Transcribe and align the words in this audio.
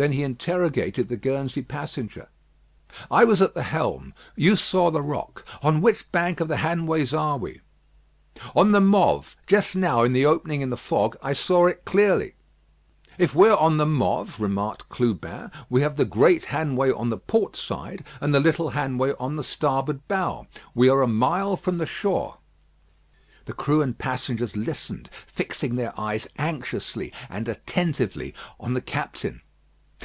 Then 0.00 0.12
he 0.12 0.22
interrogated 0.22 1.08
the 1.08 1.16
Guernsey 1.16 1.60
passenger: 1.60 2.28
"I 3.10 3.24
was 3.24 3.42
at 3.42 3.54
the 3.54 3.64
helm. 3.64 4.14
You 4.36 4.54
saw 4.54 4.92
the 4.92 5.02
rock. 5.02 5.44
On 5.60 5.80
which 5.80 6.08
bank 6.12 6.38
of 6.38 6.46
the 6.46 6.58
Hanways 6.58 7.12
are 7.12 7.36
we?" 7.36 7.62
"On 8.54 8.70
the 8.70 8.80
Mauve. 8.80 9.34
Just 9.48 9.74
now, 9.74 10.04
in 10.04 10.12
the 10.12 10.24
opening 10.24 10.60
in 10.60 10.70
the 10.70 10.76
fog, 10.76 11.16
I 11.20 11.32
saw 11.32 11.66
it 11.66 11.84
clearly." 11.84 12.36
"If 13.18 13.34
we're 13.34 13.56
on 13.56 13.78
the 13.78 13.86
Mauve," 13.86 14.38
remarked 14.40 14.88
Clubin, 14.88 15.50
"we 15.68 15.82
have 15.82 15.96
the 15.96 16.04
Great 16.04 16.44
Hanway 16.44 16.92
on 16.92 17.08
the 17.08 17.18
port 17.18 17.56
side, 17.56 18.04
and 18.20 18.32
the 18.32 18.38
Little 18.38 18.70
Hanway 18.70 19.14
on 19.18 19.34
the 19.34 19.42
starboard 19.42 20.06
bow; 20.06 20.46
we 20.76 20.88
are 20.88 21.02
a 21.02 21.08
mile 21.08 21.56
from 21.56 21.78
the 21.78 21.86
shore." 21.86 22.38
The 23.46 23.52
crew 23.52 23.82
and 23.82 23.98
passengers 23.98 24.56
listened, 24.56 25.10
fixing 25.26 25.74
their 25.74 25.92
eyes 25.98 26.28
anxiously 26.38 27.12
and 27.28 27.48
attentively 27.48 28.32
on 28.60 28.74
the 28.74 28.80
captain. 28.80 29.40